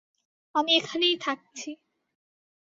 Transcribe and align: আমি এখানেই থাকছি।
আমি 0.55 0.71
এখানেই 0.75 1.15
থাকছি। 1.21 1.69